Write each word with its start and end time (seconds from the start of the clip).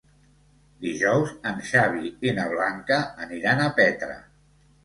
Dijous 0.85 1.33
en 1.51 1.61
Xavi 1.71 2.11
i 2.31 2.33
na 2.39 2.47
Blanca 2.57 2.99
aniran 3.27 3.63
a 3.67 3.73
Petra. 3.83 4.21